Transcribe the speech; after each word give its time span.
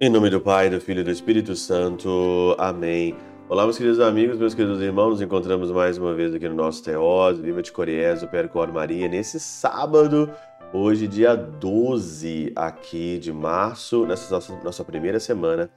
Em 0.00 0.08
nome 0.08 0.30
do 0.30 0.40
Pai, 0.40 0.70
do 0.70 0.80
Filho 0.80 1.00
e 1.00 1.02
do 1.04 1.10
Espírito 1.10 1.56
Santo. 1.56 2.54
Amém. 2.56 3.16
Olá, 3.48 3.64
meus 3.64 3.76
queridos 3.76 3.98
amigos, 3.98 4.38
meus 4.38 4.54
queridos 4.54 4.80
irmãos, 4.80 5.10
nos 5.10 5.20
encontramos 5.20 5.72
mais 5.72 5.98
uma 5.98 6.14
vez 6.14 6.32
aqui 6.32 6.48
no 6.48 6.54
nosso 6.54 6.84
Teós, 6.84 7.36
Viva 7.40 7.60
de 7.60 7.72
Coriés, 7.72 8.22
o 8.22 8.28
Percor 8.28 8.72
Maria, 8.72 9.08
nesse 9.08 9.40
sábado, 9.40 10.30
hoje, 10.72 11.08
dia 11.08 11.34
12 11.34 12.52
aqui 12.54 13.18
de 13.18 13.32
março, 13.32 14.06
nessa 14.06 14.32
nossa, 14.32 14.60
nossa 14.62 14.84
primeira 14.84 15.18
semana 15.18 15.68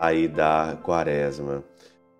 aí 0.00 0.26
da 0.26 0.78
quaresma. 0.82 1.62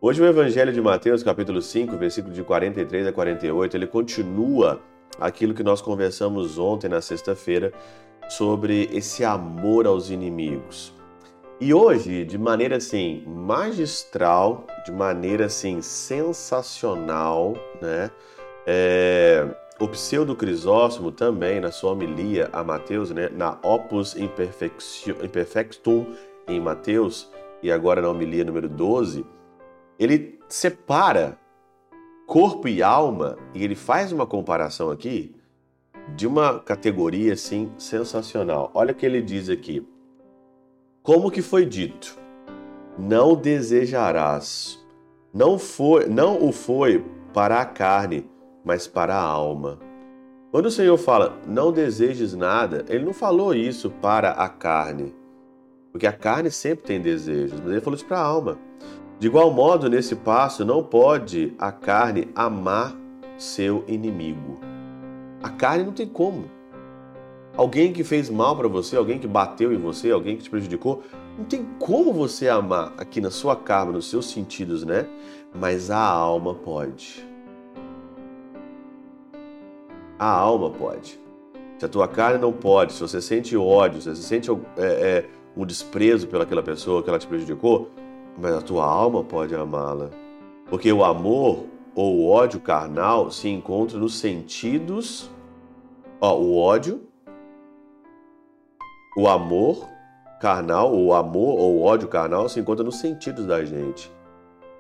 Hoje 0.01 0.23
o 0.23 0.27
Evangelho 0.27 0.73
de 0.73 0.81
Mateus, 0.81 1.25
capítulo 1.25 1.61
5, 1.61 1.97
versículo 1.97 2.33
de 2.33 2.45
43 2.45 3.09
a 3.09 3.13
48, 3.13 3.77
ele 3.77 3.87
continua 3.89 4.81
aquilo 5.19 5.53
que 5.53 5.65
nós 5.65 5.81
conversamos 5.81 6.57
ontem 6.57 6.89
na 6.89 7.01
sexta-feira 7.01 7.73
sobre 8.29 8.89
esse 8.93 9.25
amor 9.25 9.89
aos 9.89 10.09
inimigos. 10.09 10.95
E 11.61 11.75
hoje, 11.75 12.25
de 12.25 12.39
maneira 12.39 12.77
assim 12.77 13.25
magistral, 13.27 14.69
de 14.87 14.93
maneira 14.93 15.47
assim 15.47 15.83
sensacional, 15.83 17.55
né? 17.83 18.09
É, 18.65 19.49
o 19.81 19.89
pseudo 19.89 20.37
Crisóstomo 20.37 21.11
também 21.11 21.59
na 21.59 21.73
sua 21.73 21.91
homilia 21.91 22.49
a 22.53 22.63
Mateus, 22.63 23.11
né, 23.11 23.31
na 23.31 23.59
Opus 23.65 24.15
Imperfectum 24.15 26.07
em 26.47 26.61
Mateus 26.61 27.29
e 27.61 27.73
agora 27.73 28.01
na 28.01 28.09
homilia 28.09 28.45
número 28.45 28.69
12, 28.69 29.27
ele 29.99 30.39
separa 30.49 31.39
corpo 32.27 32.69
e 32.69 32.83
alma 32.83 33.37
e 33.55 33.65
ele 33.65 33.75
faz 33.75 34.13
uma 34.13 34.27
comparação 34.27 34.91
aqui 34.91 35.35
de 36.15 36.27
uma 36.27 36.59
categoria 36.61 37.33
assim 37.33 37.71
sensacional. 37.79 38.71
Olha 38.75 38.93
o 38.93 38.95
que 38.95 39.05
ele 39.05 39.21
diz 39.21 39.49
aqui. 39.49 39.87
Como 41.03 41.31
que 41.31 41.43
foi 41.43 41.65
dito? 41.65 42.19
Não 42.99 43.35
desejarás. 43.35 44.79
Não 45.33 45.59
foi, 45.59 46.07
não 46.07 46.43
o 46.43 46.53
foi 46.53 47.05
para 47.33 47.61
a 47.61 47.65
carne, 47.65 48.29
mas 48.65 48.87
para 48.87 49.15
a 49.15 49.23
alma. 49.23 49.79
Quando 50.51 50.67
o 50.67 50.71
Senhor 50.71 50.97
fala 50.97 51.39
não 51.47 51.71
desejes 51.71 52.35
nada, 52.35 52.85
ele 52.89 53.05
não 53.05 53.13
falou 53.13 53.55
isso 53.55 53.91
para 53.91 54.31
a 54.31 54.49
carne, 54.49 55.15
porque 55.93 56.07
a 56.07 56.13
carne 56.13 56.51
sempre 56.51 56.87
tem 56.87 57.01
desejos, 57.01 57.61
mas 57.61 57.71
ele 57.71 57.81
falou 57.81 57.97
isso 57.97 58.07
para 58.07 58.19
a 58.19 58.25
alma. 58.25 58.59
De 59.19 59.27
igual 59.27 59.51
modo, 59.51 59.91
nesse 59.91 60.15
passo, 60.15 60.65
não 60.65 60.83
pode 60.83 61.53
a 61.59 61.73
carne 61.73 62.29
amar 62.37 62.95
seu 63.37 63.85
inimigo. 63.89 64.61
A 65.43 65.51
carne 65.51 65.85
não 65.85 65.93
tem 65.93 66.07
como. 66.07 66.45
Alguém 67.57 67.93
que 67.93 68.05
fez 68.05 68.31
mal 68.31 68.57
para 68.57 68.69
você, 68.69 68.97
alguém 68.97 69.19
que 69.19 69.27
bateu 69.27 69.73
em 69.73 69.79
você, 69.79 70.13
alguém 70.13 70.37
que 70.37 70.45
te 70.45 70.51
prejudicou, 70.51 71.03
não 71.37 71.45
tem 71.45 71.65
como 71.81 72.13
você 72.13 72.49
amar 72.49 72.93
aqui 72.97 73.21
na 73.21 73.31
sua 73.31 73.57
carne, 73.57 73.93
nos 73.93 74.09
seus 74.09 74.31
sentidos, 74.31 74.85
né? 74.85 75.05
Mas 75.53 75.91
a 75.91 76.01
alma 76.01 76.55
pode. 76.55 77.27
A 80.17 80.31
alma 80.31 80.71
pode. 80.71 81.19
Se 81.79 81.85
a 81.85 81.89
tua 81.89 82.07
carne 82.07 82.39
não 82.39 82.53
pode, 82.53 82.93
se 82.93 83.01
você 83.01 83.21
sente 83.21 83.57
ódio, 83.57 84.01
se 84.01 84.15
você 84.15 84.23
sente 84.23 84.49
é, 84.51 84.57
é, 84.77 85.29
um 85.57 85.67
desprezo 85.67 86.29
pelaquela 86.29 86.63
pessoa 86.63 87.03
que 87.03 87.09
ela 87.09 87.19
te 87.19 87.27
prejudicou, 87.27 87.91
mas 88.39 88.55
a 88.55 88.63
tua 88.63 88.85
alma 88.85 89.25
pode 89.25 89.55
amá-la. 89.55 90.11
Porque 90.71 90.93
o 90.93 91.05
amor 91.05 91.65
ou 91.95 92.19
o 92.19 92.31
ódio 92.31 92.61
carnal 92.61 93.31
se 93.31 93.49
encontra 93.49 93.99
nos 93.99 94.19
sentidos. 94.19 95.31
Ó, 96.21 96.37
o 96.37 96.57
ódio 96.57 97.09
o 99.19 99.27
amor 99.27 99.85
carnal, 100.41 100.95
o 100.95 101.13
amor 101.13 101.59
ou 101.59 101.83
ódio 101.83 102.07
carnal 102.07 102.49
se 102.49 102.61
encontra 102.61 102.85
nos 102.85 103.01
sentidos 103.01 103.47
da 103.47 103.65
gente. 103.65 104.13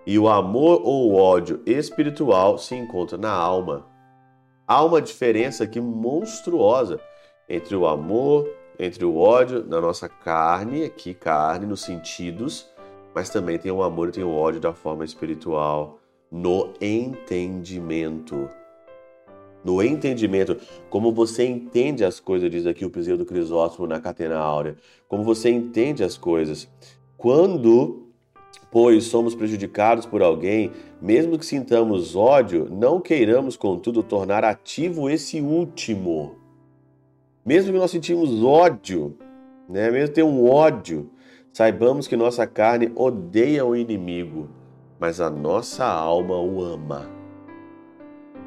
E 0.07 0.17
o 0.17 0.29
amor 0.29 0.81
ou 0.85 1.13
ódio 1.17 1.61
espiritual 1.67 2.57
se 2.57 2.77
encontra 2.77 3.19
na 3.19 3.33
alma. 3.33 3.85
Há 4.65 4.85
uma 4.85 5.03
diferença 5.03 5.65
aqui 5.65 5.81
monstruosa 5.81 7.01
entre 7.49 7.75
o 7.75 7.85
amor, 7.85 8.49
entre 8.79 9.05
o 9.05 9.19
ódio 9.19 9.65
na 9.67 9.81
nossa 9.81 10.09
carne, 10.09 10.85
aqui 10.85 11.15
carne, 11.15 11.67
nos 11.67 11.81
sentidos, 11.81 12.69
mas 13.19 13.31
também 13.31 13.59
tem 13.59 13.73
o 13.73 13.83
amor 13.83 14.11
e 14.11 14.13
tem 14.13 14.23
o 14.23 14.33
ódio 14.33 14.61
da 14.61 14.73
forma 14.73 15.05
espiritual, 15.05 15.99
no 16.31 16.73
entendimento 16.81 18.49
no 19.65 19.83
entendimento, 19.83 20.57
como 20.89 21.13
você 21.13 21.45
entende 21.45 22.05
as 22.05 22.21
coisas, 22.21 22.49
diz 22.49 22.65
aqui 22.65 22.85
o 22.85 22.91
Pseudo 22.91 23.27
Crisóstomo 23.27 23.89
na 23.89 24.01
Catena 24.01 24.39
Áurea, 24.39 24.77
como 25.09 25.25
você 25.25 25.51
entende 25.51 26.05
as 26.05 26.17
coisas. 26.17 26.69
Quando, 27.17 28.07
pois, 28.71 29.05
somos 29.05 29.35
prejudicados 29.35 30.07
por 30.07 30.23
alguém, 30.23 30.71
mesmo 31.03 31.37
que 31.37 31.45
sintamos 31.45 32.15
ódio, 32.15 32.69
não 32.71 33.01
queiramos, 33.01 33.57
contudo, 33.57 34.01
tornar 34.05 34.45
ativo 34.45 35.11
esse 35.11 35.41
último. 35.41 36.37
Mesmo 37.45 37.73
que 37.73 37.79
nós 37.79 37.91
sentimos 37.91 38.43
ódio, 38.45 39.19
né? 39.69 39.91
mesmo 39.91 40.15
ter 40.15 40.23
um 40.23 40.49
ódio, 40.49 41.11
saibamos 41.59 42.07
que 42.07 42.17
nossa 42.17 42.47
carne 42.47 42.93
odeia 42.95 43.67
o 43.67 43.75
inimigo, 43.75 44.49
mas 44.97 45.21
a 45.21 45.29
nossa 45.29 45.85
alma 45.85 46.37
o 46.39 46.63
ama. 46.63 47.11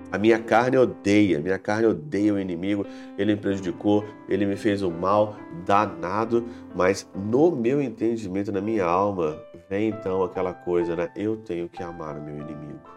A 0.10 0.18
minha 0.18 0.40
carne 0.40 0.78
odeia, 0.78 1.42
minha 1.42 1.60
carne 1.60 1.88
odeia 1.88 2.34
o 2.34 2.40
inimigo, 2.40 2.86
ele 3.18 3.36
me 3.36 3.42
prejudicou, 3.42 4.06
ele 4.30 4.46
me 4.46 4.56
fez 4.56 4.82
o 4.82 4.90
mal 4.90 5.36
danado, 5.66 6.46
mas 6.74 7.06
no 7.14 7.52
meu 7.52 7.82
entendimento, 7.82 8.50
na 8.50 8.62
minha 8.62 8.86
alma, 8.86 9.38
vem 9.70 9.90
então 9.90 10.24
aquela 10.24 10.54
coisa, 10.54 10.96
né? 10.96 11.12
Eu 11.14 11.36
tenho 11.36 11.68
que 11.68 11.84
amar 11.84 12.18
o 12.18 12.22
meu 12.22 12.36
inimigo. 12.36 12.90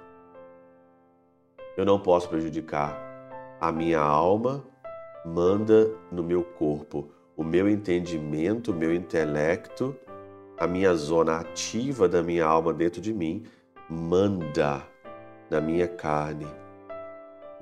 Eu 1.77 1.85
não 1.85 1.99
posso 1.99 2.29
prejudicar. 2.29 2.97
A 3.61 3.73
minha 3.73 3.99
alma 3.99 4.63
manda 5.27 5.91
no 6.13 6.23
meu 6.23 6.45
corpo. 6.45 7.09
O 7.37 7.43
meu 7.43 7.69
entendimento, 7.69 8.71
o 8.71 8.75
meu 8.75 8.95
intelecto, 8.95 9.97
a 10.59 10.67
minha 10.67 10.95
zona 10.95 11.39
ativa 11.39 12.09
da 12.09 12.23
minha 12.23 12.45
alma 12.45 12.73
dentro 12.73 13.01
de 13.01 13.13
mim 13.13 13.45
manda 13.89 14.83
na 15.51 15.61
minha 15.61 15.89
carne 15.89 16.47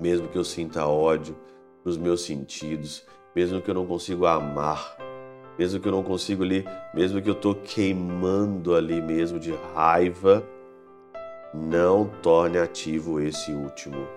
mesmo 0.03 0.27
que 0.27 0.37
eu 0.37 0.43
sinta 0.43 0.85
ódio 0.85 1.35
nos 1.83 1.97
meus 1.97 2.23
sentidos, 2.23 3.05
mesmo 3.33 3.61
que 3.61 3.69
eu 3.69 3.75
não 3.75 3.85
consiga 3.85 4.31
amar, 4.31 4.97
mesmo 5.57 5.79
que 5.79 5.87
eu 5.87 5.91
não 5.91 6.03
consiga 6.03 6.43
ali, 6.43 6.65
mesmo 6.93 7.21
que 7.21 7.29
eu 7.29 7.33
estou 7.33 7.55
queimando 7.55 8.75
ali 8.75 9.01
mesmo 9.01 9.39
de 9.39 9.53
raiva, 9.73 10.43
não 11.53 12.05
torne 12.21 12.57
ativo 12.57 13.19
esse 13.19 13.51
último. 13.53 14.07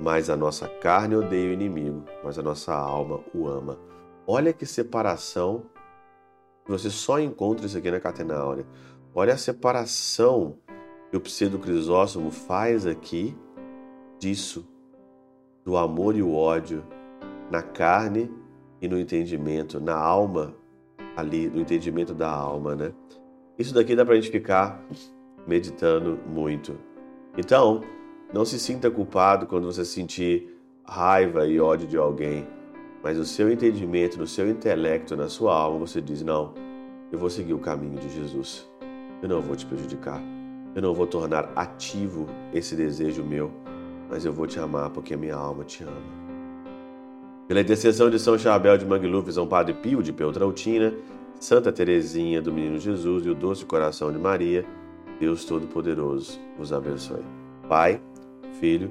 Mas 0.00 0.28
a 0.28 0.36
nossa 0.36 0.68
carne 0.68 1.14
odeia 1.14 1.50
o 1.50 1.52
inimigo, 1.52 2.04
mas 2.24 2.38
a 2.38 2.42
nossa 2.42 2.74
alma 2.74 3.20
o 3.32 3.46
ama. 3.46 3.78
Olha 4.26 4.52
que 4.52 4.66
separação. 4.66 5.66
Você 6.66 6.90
só 6.90 7.20
encontra 7.20 7.64
isso 7.64 7.78
aqui 7.78 7.90
na 7.90 8.00
Catena 8.00 8.36
Áurea. 8.36 8.66
Olha 9.14 9.34
a 9.34 9.38
separação 9.38 10.58
que 11.10 11.16
o 11.16 11.20
pseudo 11.20 11.58
Crisóstomo 11.60 12.30
faz 12.30 12.86
aqui 12.86 13.36
disso 14.18 14.68
do 15.64 15.76
amor 15.76 16.16
e 16.16 16.22
o 16.22 16.34
ódio 16.34 16.84
na 17.50 17.62
carne 17.62 18.30
e 18.82 18.88
no 18.88 18.98
entendimento, 18.98 19.80
na 19.80 19.96
alma, 19.96 20.54
ali, 21.16 21.48
no 21.48 21.60
entendimento 21.60 22.12
da 22.12 22.28
alma, 22.28 22.74
né? 22.74 22.92
Isso 23.56 23.72
daqui 23.72 23.94
dá 23.94 24.04
para 24.04 24.14
a 24.14 24.16
gente 24.16 24.30
ficar 24.30 24.84
meditando 25.46 26.18
muito. 26.26 26.76
Então, 27.38 27.80
não 28.34 28.44
se 28.44 28.58
sinta 28.58 28.90
culpado 28.90 29.46
quando 29.46 29.66
você 29.66 29.84
sentir 29.84 30.52
raiva 30.84 31.46
e 31.46 31.60
ódio 31.60 31.86
de 31.86 31.96
alguém, 31.96 32.46
mas 33.06 33.18
no 33.18 33.24
seu 33.24 33.48
entendimento, 33.48 34.18
no 34.18 34.26
seu 34.26 34.50
intelecto, 34.50 35.14
na 35.14 35.28
sua 35.28 35.54
alma, 35.54 35.86
você 35.86 36.00
diz: 36.00 36.24
Não, 36.24 36.52
eu 37.12 37.18
vou 37.20 37.30
seguir 37.30 37.54
o 37.54 37.58
caminho 37.60 38.00
de 38.00 38.08
Jesus. 38.12 38.68
Eu 39.22 39.28
não 39.28 39.40
vou 39.40 39.54
te 39.54 39.64
prejudicar. 39.64 40.20
Eu 40.74 40.82
não 40.82 40.92
vou 40.92 41.06
tornar 41.06 41.52
ativo 41.54 42.26
esse 42.52 42.74
desejo 42.74 43.22
meu 43.22 43.52
mas 44.08 44.24
eu 44.24 44.32
vou 44.32 44.46
te 44.46 44.58
amar 44.58 44.90
porque 44.90 45.14
a 45.14 45.16
minha 45.16 45.36
alma 45.36 45.62
te 45.64 45.84
ama. 45.84 46.16
Pela 47.46 47.60
intercessão 47.60 48.10
de 48.10 48.18
São 48.18 48.36
Chabel 48.36 48.76
de 48.76 48.84
Mangluf, 48.84 49.32
São 49.32 49.46
Padre 49.46 49.74
Pio 49.74 50.02
de 50.02 50.12
Peltrautina, 50.12 50.92
Santa 51.38 51.70
Teresinha 51.70 52.42
do 52.42 52.52
Menino 52.52 52.78
Jesus 52.78 53.24
e 53.24 53.30
o 53.30 53.34
Doce 53.34 53.64
Coração 53.64 54.10
de 54.10 54.18
Maria, 54.18 54.64
Deus 55.20 55.44
Todo-Poderoso 55.44 56.40
vos 56.58 56.72
abençoe. 56.72 57.22
Pai, 57.68 58.00
Filho 58.58 58.90